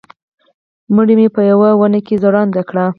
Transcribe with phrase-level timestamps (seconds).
[0.95, 2.75] مړی یې په یوه ونه کې ځوړند کړ.